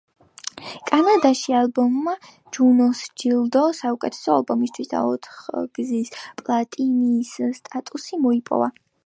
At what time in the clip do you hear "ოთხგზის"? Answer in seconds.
5.11-6.13